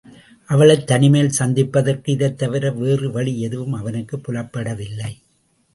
அவளைத் 0.45 0.87
தனிமையில் 0.87 1.35
சந்திப்பதற்கு 1.39 2.11
இதைத் 2.11 2.37
தவிர 2.37 2.71
வேறு 2.71 3.11
வழி 3.11 3.39
எதுவும் 3.41 3.73
அவனுக்குப் 3.73 4.23
புலப்படவில்லை. 4.27 5.13